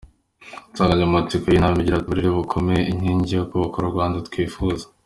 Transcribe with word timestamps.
Insanganyamatsiko 0.71 1.45
y’iyi 1.47 1.61
nama 1.63 1.77
igira 1.81 1.97
iti 1.99 2.05
“Uburere 2.07 2.29
buboneye: 2.35 2.87
Inkingi 2.91 3.31
yo 3.37 3.47
kubaka 3.49 3.75
u 3.79 3.89
Rwanda 3.91 4.17
twifuza. 4.27 4.85